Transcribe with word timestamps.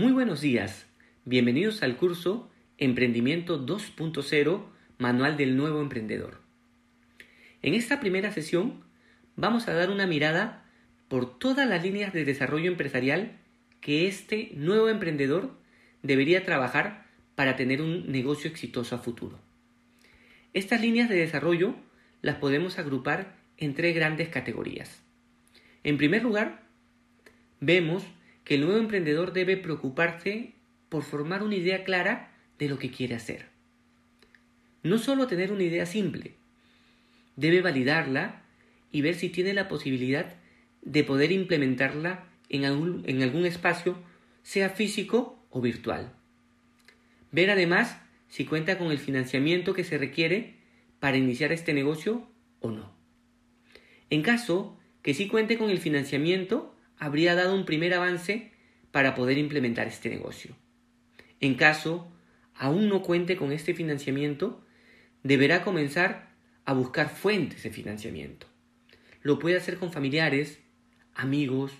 Muy 0.00 0.12
buenos 0.12 0.40
días, 0.40 0.86
bienvenidos 1.26 1.82
al 1.82 1.98
curso 1.98 2.50
Emprendimiento 2.78 3.66
2.0 3.66 4.64
Manual 4.96 5.36
del 5.36 5.58
Nuevo 5.58 5.82
Emprendedor. 5.82 6.40
En 7.60 7.74
esta 7.74 8.00
primera 8.00 8.32
sesión 8.32 8.82
vamos 9.36 9.68
a 9.68 9.74
dar 9.74 9.90
una 9.90 10.06
mirada 10.06 10.64
por 11.08 11.38
todas 11.38 11.68
las 11.68 11.82
líneas 11.82 12.14
de 12.14 12.24
desarrollo 12.24 12.70
empresarial 12.70 13.36
que 13.82 14.08
este 14.08 14.52
nuevo 14.54 14.88
emprendedor 14.88 15.50
debería 16.02 16.46
trabajar 16.46 17.04
para 17.34 17.56
tener 17.56 17.82
un 17.82 18.10
negocio 18.10 18.48
exitoso 18.48 18.94
a 18.94 19.00
futuro. 19.00 19.38
Estas 20.54 20.80
líneas 20.80 21.10
de 21.10 21.16
desarrollo 21.16 21.74
las 22.22 22.36
podemos 22.36 22.78
agrupar 22.78 23.36
en 23.58 23.74
tres 23.74 23.94
grandes 23.94 24.30
categorías. 24.30 25.02
En 25.84 25.98
primer 25.98 26.22
lugar, 26.22 26.62
vemos 27.60 28.02
que 28.44 28.54
el 28.54 28.62
nuevo 28.62 28.78
emprendedor 28.78 29.32
debe 29.32 29.56
preocuparse 29.56 30.54
por 30.88 31.02
formar 31.02 31.42
una 31.42 31.56
idea 31.56 31.84
clara 31.84 32.32
de 32.58 32.68
lo 32.68 32.78
que 32.78 32.90
quiere 32.90 33.14
hacer. 33.14 33.46
No 34.82 34.98
solo 34.98 35.26
tener 35.26 35.52
una 35.52 35.62
idea 35.62 35.86
simple, 35.86 36.34
debe 37.36 37.62
validarla 37.62 38.42
y 38.92 39.02
ver 39.02 39.14
si 39.14 39.28
tiene 39.28 39.54
la 39.54 39.68
posibilidad 39.68 40.36
de 40.82 41.04
poder 41.04 41.32
implementarla 41.32 42.26
en 42.48 42.64
algún, 42.64 43.02
en 43.06 43.22
algún 43.22 43.46
espacio, 43.46 43.96
sea 44.42 44.70
físico 44.70 45.38
o 45.50 45.60
virtual. 45.60 46.12
Ver 47.32 47.50
además 47.50 48.00
si 48.28 48.44
cuenta 48.44 48.78
con 48.78 48.90
el 48.90 48.98
financiamiento 48.98 49.74
que 49.74 49.84
se 49.84 49.98
requiere 49.98 50.56
para 50.98 51.16
iniciar 51.16 51.52
este 51.52 51.72
negocio 51.72 52.28
o 52.60 52.70
no. 52.70 52.92
En 54.10 54.22
caso 54.22 54.78
que 55.02 55.14
sí 55.14 55.28
cuente 55.28 55.56
con 55.56 55.70
el 55.70 55.78
financiamiento, 55.78 56.74
habría 57.00 57.34
dado 57.34 57.56
un 57.56 57.64
primer 57.64 57.94
avance 57.94 58.52
para 58.92 59.16
poder 59.16 59.38
implementar 59.38 59.88
este 59.88 60.10
negocio. 60.10 60.54
En 61.40 61.54
caso 61.54 62.12
aún 62.54 62.88
no 62.88 63.02
cuente 63.02 63.36
con 63.36 63.52
este 63.52 63.72
financiamiento, 63.74 64.62
deberá 65.22 65.64
comenzar 65.64 66.36
a 66.66 66.74
buscar 66.74 67.08
fuentes 67.08 67.62
de 67.62 67.70
financiamiento. 67.70 68.46
Lo 69.22 69.38
puede 69.38 69.56
hacer 69.56 69.78
con 69.78 69.92
familiares, 69.92 70.60
amigos 71.14 71.72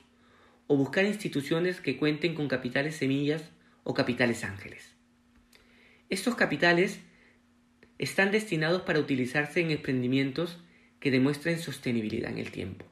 o 0.67 0.77
buscar 0.77 1.05
instituciones 1.05 1.83
que 1.83 1.99
cuenten 1.99 2.35
con 2.35 2.49
capitales 2.49 2.97
semillas 2.97 3.51
o 3.85 3.93
capitales 3.93 4.43
ángeles. 4.43 4.97
Estos 6.09 6.35
capitales 6.35 7.01
están 7.99 8.31
destinados 8.31 8.83
para 8.83 9.01
utilizarse 9.01 9.61
en 9.61 9.71
emprendimientos 9.71 10.59
que 10.99 11.11
demuestren 11.11 11.59
sostenibilidad 11.59 12.31
en 12.31 12.39
el 12.39 12.51
tiempo. 12.51 12.87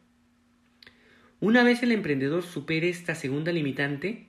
Una 1.40 1.62
vez 1.62 1.84
el 1.84 1.92
emprendedor 1.92 2.42
supere 2.42 2.88
esta 2.88 3.14
segunda 3.14 3.52
limitante, 3.52 4.26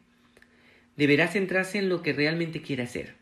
deberá 0.95 1.27
centrarse 1.27 1.79
en 1.79 1.89
lo 1.89 2.03
que 2.03 2.13
realmente 2.13 2.61
quiere 2.61 2.83
hacer. 2.83 3.16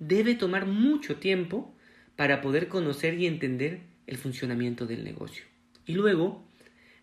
Debe 0.00 0.34
tomar 0.34 0.66
mucho 0.66 1.16
tiempo 1.16 1.76
para 2.16 2.40
poder 2.40 2.66
conocer 2.66 3.14
y 3.20 3.26
entender 3.26 3.82
el 4.08 4.16
funcionamiento 4.16 4.86
del 4.86 5.04
negocio. 5.04 5.44
Y 5.86 5.94
luego, 5.94 6.44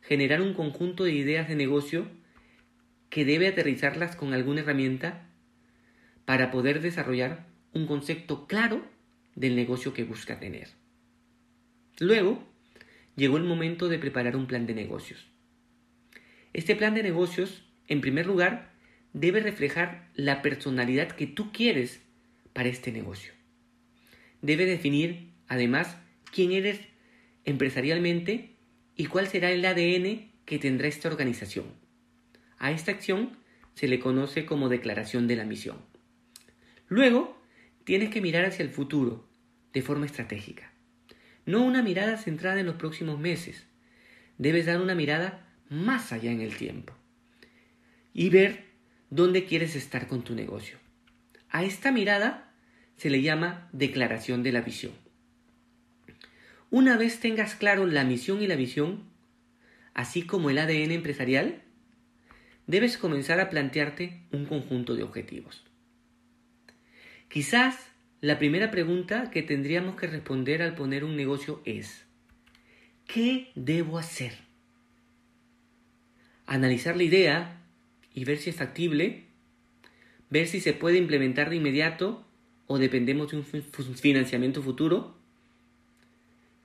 generar 0.02 0.42
un 0.42 0.54
conjunto 0.54 1.06
de 1.06 1.14
ideas 1.14 1.48
de 1.48 1.56
negocio 1.56 2.08
que 3.10 3.24
debe 3.24 3.48
aterrizarlas 3.48 4.18
con 4.18 4.34
alguna 4.34 4.62
herramienta 4.62 5.30
para 6.26 6.52
poder 6.52 6.82
desarrollar 6.82 7.48
un 7.74 7.88
concepto 7.88 8.48
claro 8.48 8.86
del 9.36 9.56
negocio 9.56 9.94
que 9.94 10.04
busca 10.04 10.42
tener. 10.42 10.68
Luego, 12.00 12.44
llegó 13.16 13.38
el 13.38 13.44
momento 13.44 13.88
de 13.88 13.98
preparar 13.98 14.36
un 14.36 14.46
plan 14.46 14.66
de 14.68 14.74
negocios. 14.74 15.26
Este 16.60 16.76
plan 16.76 16.94
de 16.94 17.04
negocios, 17.04 17.64
en 17.88 18.02
primer 18.02 18.26
lugar, 18.26 18.74
debe 19.14 19.40
reflejar 19.40 20.10
la 20.14 20.42
personalidad 20.42 21.08
que 21.08 21.26
tú 21.26 21.54
quieres 21.54 22.02
para 22.52 22.68
este 22.68 22.92
negocio. 22.92 23.32
Debe 24.42 24.66
definir, 24.66 25.32
además, 25.48 25.96
quién 26.34 26.52
eres 26.52 26.82
empresarialmente 27.46 28.58
y 28.98 29.06
cuál 29.06 29.28
será 29.28 29.52
el 29.52 29.64
ADN 29.64 30.34
que 30.44 30.60
tendrá 30.60 30.90
esta 30.90 31.08
organización. 31.08 31.64
A 32.58 32.72
esta 32.72 32.92
acción 32.92 33.38
se 33.74 33.88
le 33.88 34.02
conoce 34.02 34.46
como 34.46 34.68
declaración 34.68 35.28
de 35.28 35.38
la 35.38 35.46
misión. 35.46 35.78
Luego, 36.90 37.42
tienes 37.86 38.10
que 38.10 38.20
mirar 38.20 38.44
hacia 38.44 38.64
el 38.64 38.70
futuro 38.70 39.30
de 39.72 39.82
forma 39.82 40.08
estratégica. 40.08 40.74
No 41.46 41.64
una 41.64 41.82
mirada 41.82 42.18
centrada 42.18 42.60
en 42.60 42.66
los 42.66 42.76
próximos 42.76 43.18
meses. 43.18 43.66
Debes 44.38 44.66
dar 44.66 44.82
una 44.82 44.94
mirada 44.94 45.46
más 45.70 46.12
allá 46.12 46.32
en 46.32 46.42
el 46.42 46.56
tiempo 46.56 46.94
y 48.14 48.30
ver 48.30 48.66
dónde 49.10 49.46
quieres 49.46 49.76
estar 49.76 50.08
con 50.08 50.24
tu 50.24 50.36
negocio. 50.36 50.78
A 51.50 51.64
esta 51.64 51.92
mirada 51.92 52.54
se 52.98 53.10
le 53.10 53.22
llama 53.22 53.70
declaración 53.72 54.44
de 54.44 54.52
la 54.52 54.62
visión. 54.62 54.94
Una 56.70 56.98
vez 56.98 57.20
tengas 57.20 57.56
claro 57.56 57.86
la 57.86 58.04
misión 58.04 58.42
y 58.44 58.48
la 58.48 58.56
visión, 58.56 59.10
así 59.94 60.24
como 60.24 60.50
el 60.50 60.60
ADN 60.60 60.92
empresarial, 60.92 61.64
debes 62.68 62.98
comenzar 62.98 63.40
a 63.40 63.50
plantearte 63.50 64.28
un 64.32 64.46
conjunto 64.46 64.96
de 64.96 65.04
objetivos. 65.04 65.64
Quizás 67.28 67.90
la 68.22 68.38
primera 68.38 68.70
pregunta 68.70 69.32
que 69.32 69.42
tendríamos 69.42 69.96
que 69.96 70.08
responder 70.08 70.62
al 70.62 70.76
poner 70.76 71.04
un 71.04 71.16
negocio 71.16 71.62
es, 71.66 72.06
¿qué 73.08 73.52
debo 73.56 73.98
hacer? 73.98 74.49
Analizar 76.50 76.98
la 76.98 77.04
idea 77.04 77.62
y 78.12 78.26
ver 78.26 78.40
si 78.40 78.50
es 78.50 78.56
factible, 78.56 79.26
ver 80.32 80.48
si 80.48 80.60
se 80.60 80.74
puede 80.74 80.98
implementar 80.98 81.52
de 81.52 81.58
inmediato 81.58 82.26
o 82.66 82.80
dependemos 82.80 83.30
de 83.30 83.38
un 83.38 83.44
financiamiento 83.44 84.64
futuro. 84.64 85.16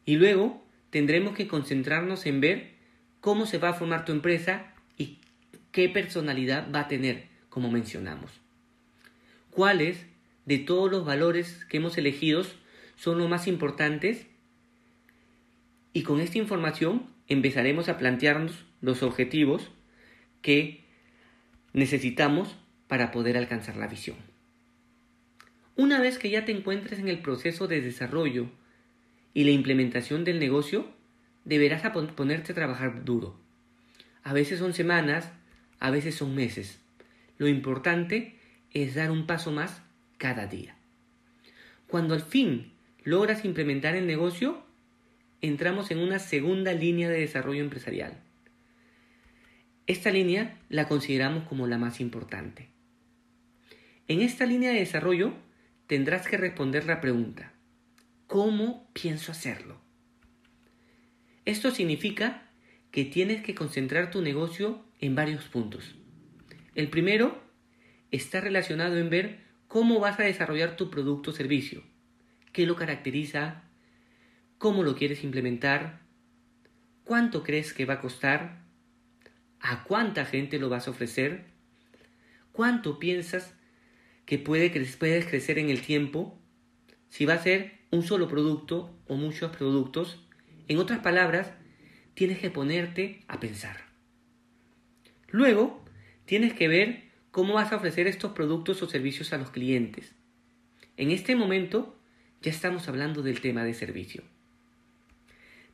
Y 0.07 0.17
luego 0.17 0.65
tendremos 0.89 1.37
que 1.37 1.47
concentrarnos 1.47 2.25
en 2.25 2.41
ver 2.41 2.71
cómo 3.21 3.45
se 3.45 3.59
va 3.59 3.69
a 3.69 3.75
formar 3.75 4.07
tu 4.07 4.13
empresa 4.13 4.73
y 4.97 5.19
qué 5.71 5.91
personalidad 5.91 6.73
va 6.75 6.81
a 6.81 6.89
tener, 6.89 7.25
como 7.51 7.71
mencionamos. 7.71 8.31
¿Cuáles 9.51 10.07
de 10.47 10.57
todos 10.57 10.91
los 10.91 11.05
valores 11.05 11.67
que 11.67 11.77
hemos 11.77 11.99
elegido 11.99 12.43
son 12.97 13.19
los 13.19 13.29
más 13.29 13.47
importantes? 13.47 14.27
Y 15.95 16.03
con 16.03 16.21
esta 16.21 16.39
información 16.39 17.07
empezaremos 17.29 17.89
a 17.89 17.97
plantearnos 17.97 18.67
los 18.83 19.03
objetivos 19.03 19.71
que 20.43 20.85
necesitamos 21.73 22.57
para 22.89 23.13
poder 23.13 23.39
alcanzar 23.39 23.77
la 23.77 23.87
visión. 23.87 24.17
Una 25.77 26.01
vez 26.01 26.19
que 26.19 26.31
ya 26.31 26.45
te 26.45 26.53
encuentres 26.53 26.99
en 26.99 27.09
el 27.09 27.21
proceso 27.21 27.69
de 27.69 27.81
desarrollo 27.81 28.49
y 29.33 29.45
la 29.45 29.53
implementación 29.53 30.25
del 30.25 30.41
negocio, 30.41 30.87
deberás 31.45 31.83
ponerte 32.17 32.53
a 32.53 32.55
trabajar 32.55 33.05
duro. 33.05 33.39
A 34.25 34.33
veces 34.33 34.59
son 34.59 34.75
semanas, 34.75 35.33
a 35.79 35.91
veces 35.91 36.17
son 36.17 36.35
meses. 36.35 36.81
Lo 37.39 37.47
importante 37.47 38.39
es 38.73 38.97
dar 38.97 39.13
un 39.13 39.27
paso 39.27 39.53
más 39.53 39.81
cada 40.19 40.47
día. 40.47 40.77
Cuando 41.87 42.15
al 42.15 42.23
fin 42.23 42.73
logras 43.05 43.45
implementar 43.45 43.95
el 43.95 44.07
negocio, 44.07 44.65
entramos 45.47 45.91
en 45.91 45.99
una 45.99 46.19
segunda 46.19 46.73
línea 46.73 47.11
de 47.11 47.21
desarrollo 47.21 47.63
empresarial. 47.63 48.19
Esta 49.87 50.11
línea 50.11 50.59
la 50.71 50.89
consideramos 50.89 51.47
como 51.47 51.67
la 51.67 51.77
más 51.77 52.01
importante. 52.01 52.71
En 54.09 54.23
esta 54.23 54.47
línea 54.47 54.71
de 54.71 54.79
desarrollo 54.79 55.35
tendrás 55.87 56.27
que 56.27 56.39
responder 56.39 56.87
la 56.87 57.03
pregunta, 57.03 57.53
¿cómo 58.27 58.89
pienso 58.95 59.33
hacerlo? 59.33 59.79
Esto 61.45 61.71
significa 61.71 62.49
que 62.91 63.05
tienes 63.05 63.43
que 63.43 63.55
concentrar 63.55 64.11
tu 64.11 64.23
negocio 64.23 64.83
en 64.99 65.15
varios 65.15 65.45
puntos. 65.45 65.95
El 66.75 66.89
primero 66.89 67.43
está 68.11 68.41
relacionado 68.41 68.97
en 68.97 69.11
ver 69.11 69.41
cómo 69.69 70.01
vas 70.01 70.19
a 70.19 70.23
desarrollar 70.25 70.77
tu 70.77 70.91
producto 70.91 71.33
o 71.33 71.35
servicio, 71.35 71.83
qué 72.53 72.65
lo 72.65 72.77
caracteriza, 72.77 73.65
cómo 74.65 74.83
lo 74.83 74.97
quieres 74.97 75.25
implementar, 75.25 76.01
cuánto 77.05 77.43
crees 77.43 77.75
que 77.75 77.85
va 77.85 77.95
a 77.95 78.01
costar, 78.01 78.65
a 79.61 79.85
cuánta 79.85 80.25
gente 80.25 80.59
lo 80.59 80.71
vas 80.71 80.89
a 80.89 80.93
ofrecer, 80.93 81.45
cuánto 82.51 82.99
piensas 82.99 83.53
que 84.25 84.39
puede 84.39 84.71
puedes 84.71 85.27
crecer 85.27 85.59
en 85.59 85.69
el 85.69 85.83
tiempo, 85.83 86.41
si 87.11 87.27
va 87.27 87.35
a 87.35 87.43
ser 87.43 87.73
un 87.91 88.05
solo 88.05 88.27
producto 88.27 88.99
o 89.07 89.17
muchos 89.17 89.55
productos. 89.55 90.27
En 90.67 90.79
otras 90.79 91.01
palabras, 91.01 91.53
tienes 92.15 92.39
que 92.39 92.49
ponerte 92.49 93.23
a 93.29 93.41
pensar. 93.41 93.77
Luego, 95.29 95.85
tienes 96.25 96.55
que 96.55 96.69
ver 96.69 97.11
cómo 97.33 97.53
vas 97.53 97.71
a 97.71 97.77
ofrecer 97.77 98.07
estos 98.07 98.33
productos 98.33 98.83
o 98.83 98.89
servicios 98.89 99.35
a 99.35 99.37
los 99.37 99.51
clientes. 99.51 100.15
En 100.97 101.11
este 101.11 101.37
momento, 101.37 102.01
ya 102.41 102.51
estamos 102.51 102.89
hablando 102.89 103.21
del 103.21 103.43
tema 103.43 103.63
de 103.63 103.75
servicio. 103.75 104.25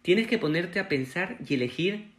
Tienes 0.02 0.26
que 0.26 0.38
ponerte 0.38 0.80
a 0.80 0.88
pensar 0.88 1.38
y 1.46 1.54
elegir 1.54 2.12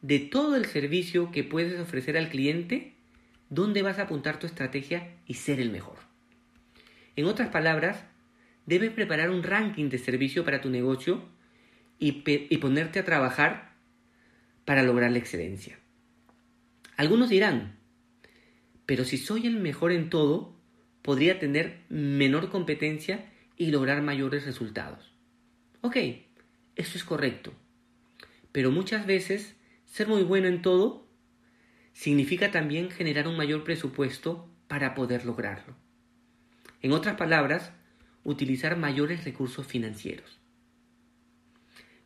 de 0.00 0.18
todo 0.18 0.56
el 0.56 0.66
servicio 0.66 1.30
que 1.30 1.44
puedes 1.44 1.78
ofrecer 1.80 2.16
al 2.16 2.28
cliente, 2.28 2.94
dónde 3.48 3.82
vas 3.82 3.98
a 3.98 4.02
apuntar 4.02 4.38
tu 4.38 4.46
estrategia 4.46 5.14
y 5.26 5.34
ser 5.34 5.60
el 5.60 5.70
mejor. 5.70 5.98
En 7.14 7.26
otras 7.26 7.50
palabras, 7.50 8.04
debes 8.66 8.90
preparar 8.90 9.30
un 9.30 9.42
ranking 9.42 9.88
de 9.88 9.98
servicio 9.98 10.44
para 10.44 10.60
tu 10.60 10.70
negocio 10.70 11.22
y, 11.98 12.24
y 12.26 12.58
ponerte 12.58 12.98
a 12.98 13.04
trabajar 13.04 13.74
para 14.64 14.82
lograr 14.82 15.12
la 15.12 15.18
excelencia. 15.18 15.78
Algunos 16.96 17.30
dirán, 17.30 17.76
pero 18.86 19.04
si 19.04 19.16
soy 19.16 19.46
el 19.46 19.58
mejor 19.58 19.92
en 19.92 20.10
todo, 20.10 20.56
podría 21.02 21.38
tener 21.38 21.80
menor 21.88 22.50
competencia 22.50 23.30
y 23.56 23.70
lograr 23.70 24.02
mayores 24.02 24.44
resultados. 24.44 25.12
Ok, 25.80 25.96
eso 26.76 26.96
es 26.96 27.04
correcto. 27.04 27.52
Pero 28.52 28.70
muchas 28.70 29.06
veces 29.06 29.56
ser 29.86 30.08
muy 30.08 30.22
bueno 30.22 30.48
en 30.48 30.62
todo 30.62 31.06
significa 31.92 32.50
también 32.50 32.90
generar 32.90 33.28
un 33.28 33.36
mayor 33.36 33.64
presupuesto 33.64 34.48
para 34.68 34.94
poder 34.94 35.26
lograrlo. 35.26 35.76
En 36.80 36.92
otras 36.92 37.16
palabras, 37.16 37.72
utilizar 38.24 38.76
mayores 38.76 39.24
recursos 39.24 39.66
financieros. 39.66 40.38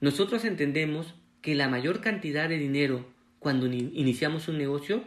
Nosotros 0.00 0.44
entendemos 0.44 1.14
que 1.40 1.54
la 1.54 1.68
mayor 1.68 2.00
cantidad 2.00 2.48
de 2.48 2.58
dinero 2.58 3.06
cuando 3.38 3.66
iniciamos 3.66 4.48
un 4.48 4.58
negocio 4.58 5.04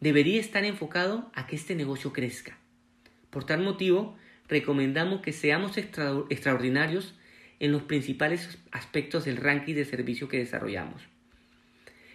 debería 0.00 0.40
estar 0.40 0.64
enfocado 0.64 1.30
a 1.34 1.46
que 1.46 1.56
este 1.56 1.74
negocio 1.74 2.12
crezca. 2.12 2.58
Por 3.30 3.44
tal 3.44 3.62
motivo, 3.62 4.16
recomendamos 4.48 5.20
que 5.20 5.32
seamos 5.32 5.78
extraordinarios 5.78 7.14
en 7.64 7.72
los 7.72 7.84
principales 7.84 8.58
aspectos 8.72 9.24
del 9.24 9.38
ranking 9.38 9.74
de 9.74 9.86
servicio 9.86 10.28
que 10.28 10.36
desarrollamos. 10.36 11.00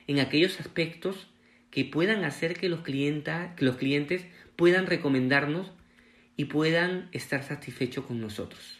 En 0.05 0.19
aquellos 0.19 0.59
aspectos 0.59 1.27
que 1.71 1.85
puedan 1.85 2.23
hacer 2.23 2.53
que 2.53 2.69
los, 2.69 2.81
que 2.81 3.65
los 3.65 3.77
clientes 3.77 4.27
puedan 4.55 4.85
recomendarnos 4.85 5.71
y 6.37 6.45
puedan 6.45 7.09
estar 7.13 7.41
satisfechos 7.41 8.05
con 8.05 8.21
nosotros. 8.21 8.77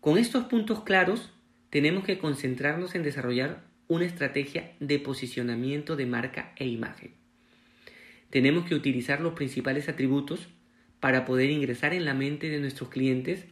Con 0.00 0.18
estos 0.18 0.44
puntos 0.44 0.84
claros, 0.84 1.32
tenemos 1.70 2.04
que 2.04 2.18
concentrarnos 2.18 2.94
en 2.94 3.02
desarrollar 3.02 3.64
una 3.88 4.04
estrategia 4.04 4.72
de 4.78 5.00
posicionamiento 5.00 5.96
de 5.96 6.06
marca 6.06 6.52
e 6.54 6.68
imagen. 6.68 7.12
Tenemos 8.30 8.66
que 8.66 8.76
utilizar 8.76 9.20
los 9.20 9.34
principales 9.34 9.88
atributos 9.88 10.46
para 11.00 11.24
poder 11.24 11.50
ingresar 11.50 11.92
en 11.92 12.04
la 12.04 12.14
mente 12.14 12.48
de 12.50 12.60
nuestros 12.60 12.88
clientes 12.88 13.46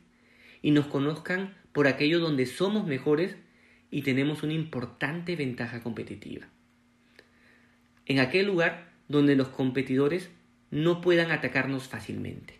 y 0.66 0.72
nos 0.72 0.86
conozcan 0.86 1.54
por 1.70 1.86
aquello 1.86 2.18
donde 2.18 2.44
somos 2.44 2.88
mejores 2.88 3.36
y 3.88 4.02
tenemos 4.02 4.42
una 4.42 4.54
importante 4.54 5.36
ventaja 5.36 5.80
competitiva. 5.80 6.48
En 8.04 8.18
aquel 8.18 8.46
lugar 8.46 8.90
donde 9.06 9.36
los 9.36 9.46
competidores 9.46 10.28
no 10.72 11.00
puedan 11.00 11.30
atacarnos 11.30 11.86
fácilmente. 11.86 12.58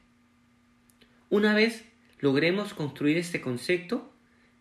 Una 1.30 1.52
vez 1.52 1.84
logremos 2.20 2.74
construir 2.74 3.16
este 3.16 3.40
concepto, 3.40 4.14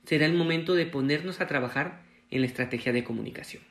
será 0.07 0.25
el 0.25 0.33
momento 0.33 0.74
de 0.74 0.88
ponernos 0.88 1.39
a 1.39 1.45
trabajar 1.45 2.01
en 2.31 2.41
la 2.41 2.48
estrategia 2.48 2.94
de 2.94 3.03
comunicación. 3.03 3.62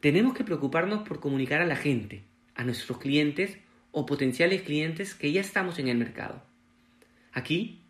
Tenemos 0.00 0.34
que 0.34 0.42
preocuparnos 0.42 1.06
por 1.06 1.20
comunicar 1.20 1.62
a 1.62 1.66
la 1.66 1.76
gente, 1.76 2.24
a 2.56 2.64
nuestros 2.64 2.98
clientes 2.98 3.56
o 3.92 4.04
potenciales 4.04 4.62
clientes 4.62 5.14
que 5.14 5.30
ya 5.30 5.40
estamos 5.40 5.78
en 5.78 5.86
el 5.86 5.96
mercado. 5.96 6.42
Aquí 7.32 7.83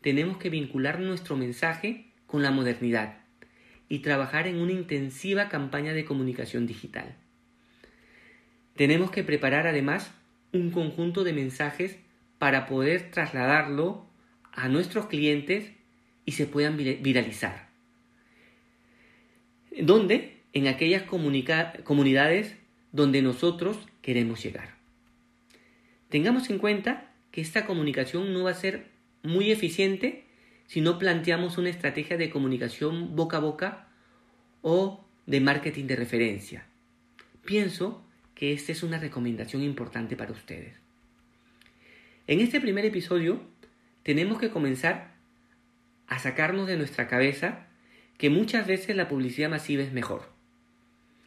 tenemos 0.00 0.38
que 0.38 0.50
vincular 0.50 1.00
nuestro 1.00 1.36
mensaje 1.36 2.06
con 2.26 2.42
la 2.42 2.50
modernidad 2.50 3.18
y 3.88 4.00
trabajar 4.00 4.46
en 4.46 4.56
una 4.56 4.72
intensiva 4.72 5.48
campaña 5.48 5.92
de 5.92 6.04
comunicación 6.04 6.66
digital. 6.66 7.16
Tenemos 8.76 9.10
que 9.10 9.24
preparar 9.24 9.66
además 9.66 10.12
un 10.52 10.70
conjunto 10.70 11.24
de 11.24 11.32
mensajes 11.32 11.98
para 12.38 12.66
poder 12.66 13.10
trasladarlo 13.10 14.06
a 14.52 14.68
nuestros 14.68 15.06
clientes 15.06 15.72
y 16.24 16.32
se 16.32 16.46
puedan 16.46 16.76
viralizar. 16.76 17.68
¿Dónde? 19.80 20.38
En 20.52 20.66
aquellas 20.66 21.02
comunidades 21.02 22.56
donde 22.92 23.22
nosotros 23.22 23.78
queremos 24.02 24.42
llegar. 24.42 24.74
Tengamos 26.08 26.48
en 26.50 26.58
cuenta 26.58 27.12
que 27.30 27.40
esta 27.40 27.66
comunicación 27.66 28.32
no 28.32 28.44
va 28.44 28.50
a 28.50 28.54
ser 28.54 28.86
muy 29.22 29.50
eficiente 29.50 30.24
si 30.66 30.80
no 30.80 30.98
planteamos 30.98 31.58
una 31.58 31.70
estrategia 31.70 32.16
de 32.16 32.30
comunicación 32.30 33.16
boca 33.16 33.38
a 33.38 33.40
boca 33.40 33.88
o 34.62 35.04
de 35.26 35.40
marketing 35.40 35.84
de 35.86 35.96
referencia. 35.96 36.66
Pienso 37.44 38.04
que 38.34 38.52
esta 38.52 38.72
es 38.72 38.82
una 38.82 38.98
recomendación 38.98 39.62
importante 39.62 40.16
para 40.16 40.32
ustedes. 40.32 40.74
En 42.26 42.40
este 42.40 42.60
primer 42.60 42.84
episodio 42.84 43.40
tenemos 44.02 44.38
que 44.38 44.50
comenzar 44.50 45.14
a 46.06 46.18
sacarnos 46.18 46.66
de 46.66 46.76
nuestra 46.76 47.08
cabeza 47.08 47.66
que 48.16 48.30
muchas 48.30 48.66
veces 48.66 48.96
la 48.96 49.08
publicidad 49.08 49.50
masiva 49.50 49.82
es 49.82 49.92
mejor. 49.92 50.30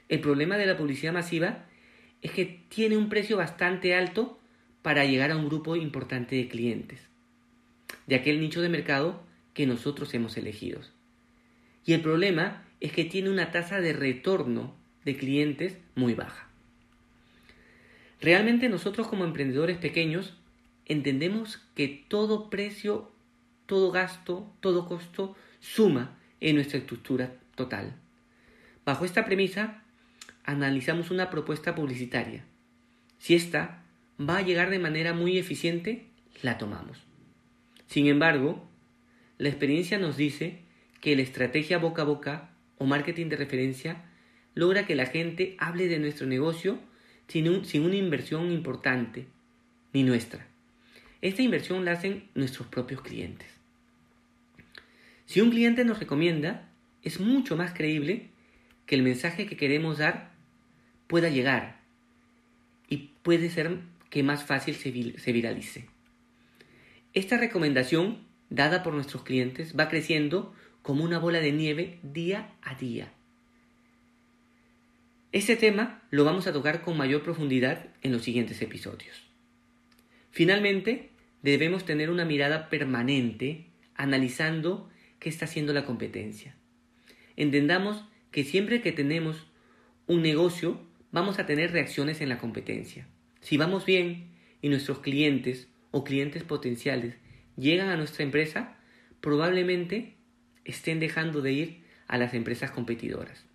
El 0.10 0.20
problema 0.20 0.58
de 0.58 0.66
la 0.66 0.78
publicidad 0.78 1.14
masiva 1.14 1.66
es 2.22 2.32
que 2.32 2.46
tiene 2.70 2.98
un 2.98 3.10
precio 3.10 3.38
bastante 3.38 3.96
alto 3.96 4.40
para 4.82 5.06
llegar 5.06 5.32
a 5.32 5.38
un 5.38 5.48
grupo 5.48 5.76
importante 5.76 6.36
de 6.36 6.48
clientes, 6.48 7.08
de 8.08 8.16
aquel 8.16 8.40
nicho 8.40 8.62
de 8.62 8.70
mercado 8.70 9.24
que 9.54 9.68
nosotros 9.68 10.14
hemos 10.14 10.38
elegido. 10.38 10.82
Y 11.86 11.94
el 11.94 12.02
problema 12.02 12.64
es 12.80 12.92
que 12.92 13.06
tiene 13.06 13.30
una 13.30 13.52
tasa 13.52 13.82
de 13.82 13.94
retorno 13.94 14.76
de 15.06 15.18
clientes 15.18 15.78
muy 15.96 16.14
baja. 16.14 16.48
Realmente 18.20 18.70
nosotros 18.70 19.08
como 19.08 19.26
emprendedores 19.26 19.78
pequeños 19.78 20.36
entendemos 20.86 21.62
que 21.76 22.06
todo 22.08 22.50
precio, 22.50 23.12
todo 23.66 23.92
gasto, 23.92 24.54
todo 24.60 24.88
costo 24.88 25.36
suma 25.60 26.18
en 26.40 26.56
nuestra 26.56 26.80
estructura 26.80 27.36
total. 27.56 27.96
Bajo 28.86 29.06
esta 29.06 29.26
premisa, 29.26 29.84
analizamos 30.44 31.12
una 31.12 31.30
propuesta 31.30 31.76
publicitaria. 31.76 32.44
Si 33.20 33.36
esta 33.36 33.84
va 34.20 34.38
a 34.38 34.42
llegar 34.42 34.70
de 34.70 34.80
manera 34.80 35.14
muy 35.14 35.38
eficiente, 35.38 36.08
la 36.42 36.58
tomamos. 36.58 37.11
Sin 37.92 38.08
embargo, 38.08 38.66
la 39.38 39.50
experiencia 39.50 39.98
nos 40.00 40.16
dice 40.16 40.60
que 41.02 41.14
la 41.14 41.24
estrategia 41.24 41.78
boca 41.78 42.04
a 42.04 42.06
boca 42.06 42.54
o 42.78 42.86
marketing 42.86 43.28
de 43.28 43.36
referencia 43.36 44.06
logra 44.56 44.86
que 44.86 44.96
la 44.96 45.08
gente 45.08 45.58
hable 45.60 45.90
de 45.90 46.00
nuestro 46.00 46.26
negocio 46.26 46.80
sin, 47.28 47.66
sin 47.66 47.84
una 47.84 47.98
inversión 47.98 48.50
importante, 48.50 49.28
ni 49.92 50.04
nuestra. 50.04 50.48
Esta 51.20 51.42
inversión 51.42 51.84
la 51.84 51.92
hacen 51.92 52.30
nuestros 52.34 52.70
propios 52.70 53.02
clientes. 53.02 53.50
Si 55.26 55.42
un 55.42 55.50
cliente 55.50 55.84
nos 55.84 56.00
recomienda, 56.00 56.70
es 57.04 57.20
mucho 57.20 57.58
más 57.58 57.74
creíble 57.74 58.30
que 58.86 58.96
el 58.96 59.04
mensaje 59.04 59.48
que 59.48 59.58
queremos 59.58 59.98
dar 59.98 60.32
pueda 61.08 61.28
llegar 61.28 61.82
y 62.88 63.10
puede 63.22 63.50
ser 63.50 63.80
que 64.10 64.24
más 64.24 64.46
fácil 64.46 64.76
se 64.76 65.32
viralice. 65.34 65.90
Esta 67.14 67.38
recomendación 67.38 68.20
dada 68.50 68.84
por 68.84 68.94
nuestros 68.94 69.24
clientes 69.24 69.76
va 69.78 69.90
creciendo 69.90 70.54
como 70.82 71.04
una 71.04 71.20
bola 71.20 71.40
de 71.42 71.52
nieve 71.52 72.00
día 72.04 72.54
a 72.62 72.76
día. 72.76 73.12
Este 75.34 75.58
tema 75.58 76.02
lo 76.10 76.24
vamos 76.24 76.48
a 76.48 76.54
tocar 76.54 76.82
con 76.82 76.98
mayor 76.98 77.22
profundidad 77.22 77.88
en 78.02 78.14
los 78.14 78.24
siguientes 78.24 78.62
episodios. 78.62 79.24
Finalmente, 80.32 81.10
debemos 81.42 81.86
tener 81.86 82.10
una 82.10 82.24
mirada 82.24 82.70
permanente 82.70 83.66
analizando 83.96 84.90
qué 85.20 85.28
está 85.28 85.46
haciendo 85.46 85.74
la 85.74 85.86
competencia. 85.86 86.56
Entendamos 87.36 88.06
que 88.32 88.46
siempre 88.46 88.82
que 88.82 88.94
tenemos 88.94 89.48
un 90.08 90.22
negocio, 90.22 90.82
vamos 91.12 91.40
a 91.40 91.46
tener 91.46 91.72
reacciones 91.72 92.22
en 92.22 92.30
la 92.30 92.38
competencia. 92.38 93.06
Si 93.42 93.58
vamos 93.58 93.86
bien 93.86 94.32
y 94.62 94.70
nuestros 94.70 95.00
clientes 95.00 95.68
o 95.92 96.04
clientes 96.04 96.44
potenciales 96.44 97.16
llegan 97.58 97.90
a 97.90 97.98
nuestra 97.98 98.24
empresa, 98.24 98.78
probablemente 99.20 100.18
estén 100.66 101.00
dejando 101.00 101.42
de 101.42 101.52
ir 101.52 101.84
a 102.08 102.18
las 102.18 102.34
empresas 102.34 102.72
competidoras. 102.72 103.46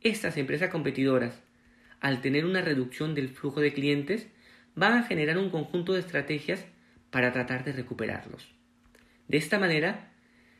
Estas 0.00 0.36
empresas 0.36 0.70
competidoras, 0.70 1.42
al 2.00 2.20
tener 2.20 2.44
una 2.44 2.60
reducción 2.60 3.14
del 3.14 3.30
flujo 3.30 3.60
de 3.60 3.72
clientes, 3.72 4.28
van 4.74 4.92
a 4.98 5.02
generar 5.04 5.38
un 5.38 5.50
conjunto 5.50 5.94
de 5.94 6.00
estrategias 6.00 6.64
para 7.10 7.32
tratar 7.32 7.64
de 7.64 7.72
recuperarlos. 7.72 8.48
De 9.28 9.38
esta 9.38 9.58
manera, 9.58 10.12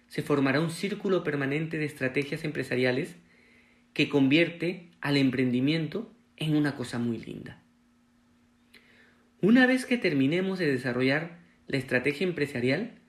se 0.08 0.22
formará 0.22 0.60
un 0.60 0.70
círculo 0.70 1.24
permanente 1.24 1.76
de 1.76 1.84
estrategias 1.84 2.44
empresariales 2.44 3.16
que 3.92 4.08
convierte 4.08 4.90
al 5.00 5.16
emprendimiento 5.16 6.12
en 6.36 6.56
una 6.56 6.76
cosa 6.76 6.98
muy 6.98 7.18
linda. 7.18 7.63
Una 9.46 9.66
vez 9.66 9.84
que 9.84 9.98
terminemos 9.98 10.58
de 10.58 10.72
desarrollar 10.72 11.38
la 11.66 11.76
estrategia 11.76 12.26
empresarial, 12.26 13.02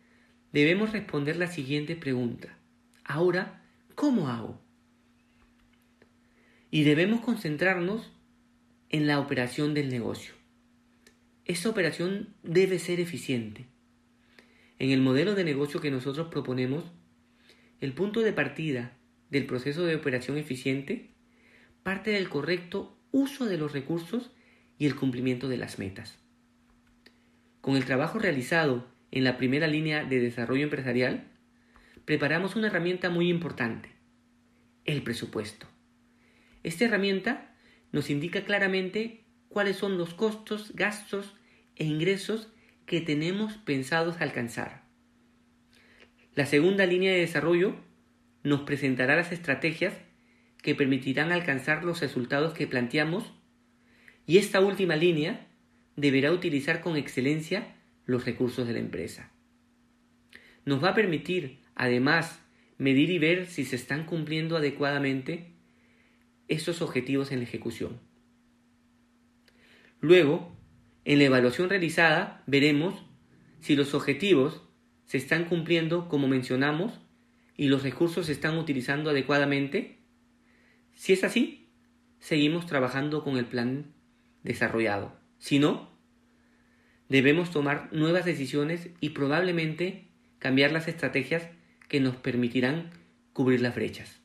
debemos 0.52 0.92
responder 0.92 1.38
la 1.38 1.48
siguiente 1.48 1.96
pregunta. 1.96 2.58
Ahora, 3.06 3.64
¿cómo 3.96 4.28
hago? 4.28 4.62
Y 6.72 6.84
debemos 6.84 7.22
concentrarnos 7.22 8.12
en 8.90 9.08
la 9.08 9.22
operación 9.22 9.74
del 9.74 9.88
negocio. 9.88 10.34
Esta 11.46 11.70
operación 11.70 12.36
debe 12.44 12.80
ser 12.80 13.00
eficiente. 13.00 13.68
En 14.78 14.90
el 14.90 15.00
modelo 15.00 15.36
de 15.36 15.46
negocio 15.46 15.80
que 15.80 15.90
nosotros 15.90 16.28
proponemos, 16.28 16.84
el 17.80 17.94
punto 17.94 18.20
de 18.20 18.34
partida 18.34 18.98
del 19.30 19.46
proceso 19.46 19.86
de 19.86 19.96
operación 19.96 20.38
eficiente 20.38 21.16
parte 21.82 22.12
del 22.12 22.28
correcto 22.28 23.00
uso 23.14 23.46
de 23.46 23.58
los 23.58 23.72
recursos 23.72 24.32
y 24.78 24.86
el 24.86 24.98
cumplimiento 24.98 25.48
de 25.48 25.56
las 25.56 25.80
metas. 25.80 26.25
Con 27.66 27.76
el 27.76 27.86
trabajo 27.86 28.20
realizado 28.20 28.86
en 29.10 29.24
la 29.24 29.38
primera 29.38 29.66
línea 29.66 30.04
de 30.04 30.20
desarrollo 30.20 30.66
empresarial, 30.66 31.32
preparamos 32.06 32.56
una 32.56 32.68
herramienta 32.68 33.10
muy 33.10 33.28
importante, 33.28 33.90
el 34.84 35.02
presupuesto. 35.02 35.66
Esta 36.62 36.86
herramienta 36.86 37.56
nos 37.92 38.12
indica 38.12 38.44
claramente 38.44 39.26
cuáles 39.50 39.78
son 39.78 39.98
los 39.98 40.14
costos, 40.14 40.76
gastos 40.76 41.34
e 41.76 41.86
ingresos 41.86 42.54
que 42.86 43.02
tenemos 43.02 43.54
pensados 43.58 44.22
alcanzar. 44.22 44.84
La 46.36 46.46
segunda 46.46 46.86
línea 46.86 47.14
de 47.14 47.22
desarrollo 47.22 47.78
nos 48.44 48.62
presentará 48.62 49.16
las 49.16 49.32
estrategias 49.32 49.96
que 50.62 50.76
permitirán 50.76 51.32
alcanzar 51.32 51.84
los 51.84 52.00
resultados 52.00 52.54
que 52.54 52.68
planteamos 52.68 53.34
y 54.28 54.38
esta 54.38 54.60
última 54.60 54.96
línea 54.96 55.48
deberá 55.96 56.32
utilizar 56.32 56.82
con 56.82 56.98
excelencia 56.98 57.76
los 58.06 58.26
recursos 58.26 58.68
de 58.68 58.74
la 58.74 58.80
empresa. 58.80 59.32
Nos 60.66 60.84
va 60.84 60.90
a 60.90 60.96
permitir, 60.96 61.60
además, 61.76 62.42
medir 62.78 63.10
y 63.10 63.20
ver 63.20 63.48
si 63.48 63.66
se 63.66 63.76
están 63.76 64.06
cumpliendo 64.06 64.58
adecuadamente 64.58 65.54
estos 66.48 66.82
objetivos 66.82 67.32
en 67.32 67.40
la 67.40 67.46
ejecución. 67.46 68.00
Luego, 70.02 70.56
en 71.06 71.20
la 71.20 71.26
evaluación 71.26 71.70
realizada, 71.70 72.44
veremos 72.48 73.06
si 73.60 73.76
los 73.76 73.94
objetivos 73.94 74.62
se 75.06 75.18
están 75.18 75.46
cumpliendo 75.46 76.10
como 76.10 76.28
mencionamos 76.28 77.00
y 77.56 77.68
los 77.68 77.84
recursos 77.84 78.26
se 78.26 78.32
están 78.32 78.58
utilizando 78.58 79.10
adecuadamente. 79.10 80.00
Si 80.94 81.14
es 81.14 81.24
así, 81.24 81.70
seguimos 82.20 82.66
trabajando 82.66 83.24
con 83.24 83.38
el 83.38 83.46
plan 83.46 83.94
desarrollado. 84.44 85.25
Si 85.40 85.60
no, 85.60 85.90
debemos 87.10 87.52
tomar 87.52 87.92
nuevas 87.94 88.26
decisiones 88.26 88.90
y 89.00 89.10
probablemente 89.10 90.08
cambiar 90.40 90.72
las 90.72 90.88
estrategias 90.88 91.48
que 91.88 92.00
nos 92.00 92.16
permitirán 92.16 92.92
cubrir 93.34 93.62
las 93.62 93.76
brechas. 93.76 94.22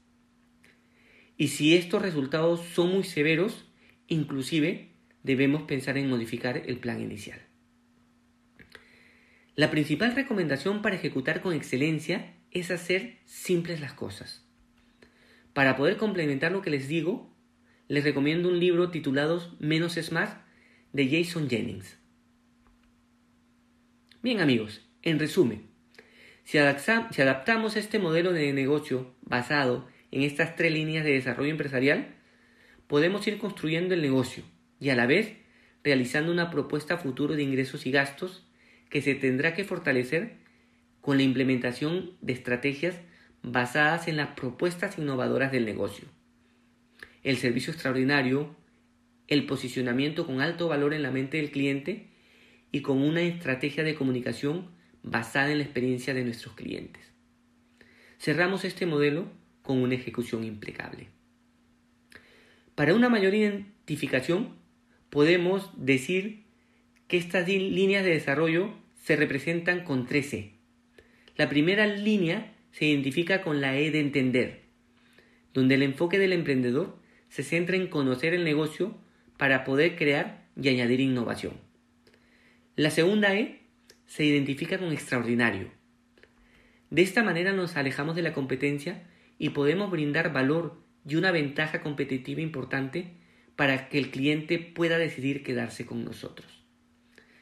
Y 1.37 1.49
si 1.49 1.75
estos 1.75 2.03
resultados 2.03 2.61
son 2.61 2.93
muy 2.93 3.05
severos, 3.05 3.67
inclusive 4.09 4.91
debemos 5.23 5.63
pensar 5.63 5.97
en 5.99 6.09
modificar 6.09 6.63
el 6.67 6.79
plan 6.79 7.01
inicial. 7.01 7.41
La 9.57 9.71
principal 9.71 10.15
recomendación 10.15 10.81
para 10.81 10.97
ejecutar 10.97 11.43
con 11.43 11.55
excelencia 11.55 12.35
es 12.51 12.71
hacer 12.71 13.19
simples 13.25 13.81
las 13.81 13.93
cosas. 13.93 14.47
Para 15.53 15.77
poder 15.77 15.97
complementar 15.97 16.53
lo 16.53 16.63
que 16.63 16.71
les 16.71 16.89
digo, 16.89 17.35
les 17.89 18.05
recomiendo 18.05 18.49
un 18.49 18.61
libro 18.61 18.91
titulado 18.91 19.57
Menos 19.59 19.97
es 19.97 20.13
más 20.13 20.37
de 20.93 21.09
Jason 21.09 21.49
Jennings. 21.49 21.99
Bien 24.23 24.41
amigos, 24.41 24.87
en 25.03 25.19
resumen, 25.19 25.71
si, 26.45 26.59
adaptamos 26.59 27.77
este 27.77 27.99
modelo 27.99 28.33
de 28.33 28.53
negocio 28.53 29.15
basado 29.23 29.89
en 30.11 30.23
estas 30.23 30.57
tres 30.57 30.73
líneas 30.73 31.05
de 31.05 31.13
desarrollo 31.13 31.51
empresarial, 31.51 32.17
podemos 32.87 33.27
ir 33.29 33.39
construyendo 33.39 33.95
el 33.95 34.03
negocio 34.03 34.43
y 34.81 34.91
a 34.91 34.97
la 34.97 35.07
vez 35.07 35.37
realizando 35.85 36.33
una 36.33 36.51
propuesta 36.51 36.99
futuro 36.99 37.37
de 37.37 37.45
ingresos 37.45 37.87
y 37.87 37.93
gastos 37.93 38.47
que 38.91 39.01
se 39.01 39.15
tendrá 39.15 39.55
que 39.55 39.65
fortalecer 39.65 40.39
con 41.01 41.17
la 41.17 41.23
implementación 41.23 42.17
de 42.21 42.33
estrategias 42.33 42.97
basadas 43.43 44.09
en 44.09 44.17
las 44.17 44.31
propuestas 44.31 44.99
innovadoras 44.99 45.53
del 45.53 45.65
negocio. 45.65 46.09
El 47.23 47.37
servicio 47.37 47.73
extraordinario, 47.73 48.57
el 49.31 49.47
posicionamiento 49.47 50.27
con 50.27 50.41
alto 50.41 50.69
valor 50.69 50.93
en 50.93 51.03
la 51.03 51.13
mente 51.13 51.39
del 51.39 51.53
cliente 51.53 52.09
y 52.73 52.83
con 52.83 53.01
una 53.01 53.23
estrategia 53.23 53.85
de 53.85 53.95
comunicación 53.95 54.69
basada 55.03 55.53
en 55.53 55.59
la 55.59 55.65
experiencia 55.65 56.13
de 56.13 56.25
nuestros 56.25 56.55
clientes. 56.55 57.03
Cerramos 58.19 58.65
este 58.65 58.87
modelo 58.87 59.31
con 59.63 59.79
una 59.79 59.95
ejecución 59.95 60.45
impecable. 60.45 61.09
Para 62.75 62.95
una 62.95 63.09
mayor 63.09 63.35
identificación, 63.35 64.57
podemos 65.11 65.71
decir 65.77 66.45
que 67.07 67.17
estas 67.17 67.49
líneas 67.49 68.05
de 68.05 68.11
desarrollo 68.11 68.75
se 68.97 69.17
representan 69.17 69.85
con 69.85 70.07
13. 70.07 70.55
La 71.37 71.49
primera 71.49 71.87
línea 71.87 72.55
se 72.73 72.87
identifica 72.87 73.43
con 73.43 73.61
la 73.61 73.79
E 73.79 73.91
de 73.91 74.01
entender, 74.01 74.63
donde 75.55 75.77
el 75.77 75.83
enfoque 75.83 76.19
del 76.19 76.33
emprendedor 76.33 76.99
se 77.29 77.45
centra 77.45 77.77
en 77.77 77.87
conocer 77.87 78.35
el 78.35 78.45
negocio 78.45 78.99
para 79.41 79.65
poder 79.65 79.97
crear 79.97 80.51
y 80.55 80.69
añadir 80.69 81.01
innovación. 81.01 81.55
La 82.77 82.91
segunda 82.91 83.35
E 83.35 83.63
se 84.05 84.23
identifica 84.23 84.77
con 84.77 84.93
extraordinario. 84.93 85.71
De 86.91 87.01
esta 87.01 87.23
manera 87.23 87.55
nos 87.55 87.79
alejamos 87.79 88.17
de 88.17 88.21
la 88.21 88.35
competencia 88.35 89.09
y 89.39 89.49
podemos 89.49 89.91
brindar 89.91 90.35
valor 90.35 90.85
y 91.09 91.17
una 91.17 91.31
ventaja 91.31 91.81
competitiva 91.81 92.43
importante 92.43 93.15
para 93.57 93.89
que 93.89 93.97
el 93.97 94.11
cliente 94.11 94.59
pueda 94.59 94.99
decidir 94.99 95.43
quedarse 95.43 95.87
con 95.87 96.05
nosotros. 96.05 96.63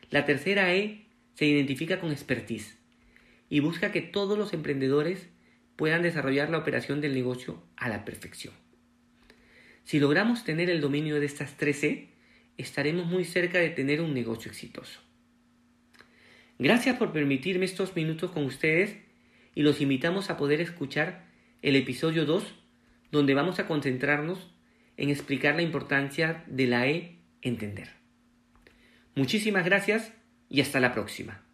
La 0.09 0.25
tercera 0.25 0.73
E 0.73 1.09
se 1.35 1.47
identifica 1.47 1.99
con 1.99 2.13
expertise 2.13 2.79
y 3.51 3.59
busca 3.59 3.91
que 3.91 4.03
todos 4.03 4.39
los 4.39 4.53
emprendedores 4.53 5.31
puedan 5.75 6.03
desarrollar 6.03 6.49
la 6.49 6.59
operación 6.59 7.01
del 7.01 7.15
negocio 7.15 7.61
a 7.77 7.89
la 7.89 8.05
perfección. 8.05 8.55
Si 9.89 9.99
logramos 9.99 10.45
tener 10.45 10.69
el 10.69 10.83
dominio 10.83 11.19
de 11.19 11.25
estas 11.25 11.57
tres 11.57 11.83
E, 11.83 12.11
estaremos 12.59 13.07
muy 13.07 13.25
cerca 13.25 13.57
de 13.59 13.71
tener 13.71 14.03
un 14.03 14.13
negocio 14.13 14.51
exitoso. 14.51 15.01
Gracias 16.59 16.99
por 16.99 17.11
permitirme 17.11 17.65
estos 17.65 17.97
minutos 17.97 18.31
con 18.31 18.45
ustedes 18.45 18.99
y 19.55 19.63
los 19.63 19.81
invitamos 19.81 20.29
a 20.29 20.37
poder 20.37 20.61
escuchar 20.61 21.25
el 21.63 21.75
episodio 21.75 22.27
2, 22.27 22.45
donde 23.13 23.33
vamos 23.33 23.61
a 23.61 23.67
concentrarnos 23.67 24.51
en 24.99 25.09
explicar 25.09 25.57
la 25.57 25.63
importancia 25.63 26.45
de 26.49 26.67
la 26.67 26.87
E 26.87 27.21
entender. 27.41 27.89
Muchísimas 29.15 29.65
gracias 29.65 30.13
y 30.51 30.61
hasta 30.61 30.81
la 30.81 30.93
próxima. 30.93 31.48